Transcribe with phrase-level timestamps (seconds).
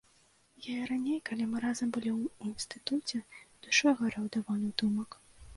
[0.67, 2.19] Я і раней, калі мы разам былі ў
[2.53, 3.17] інстытуце,
[3.69, 5.09] душой гарэў да вольных думак.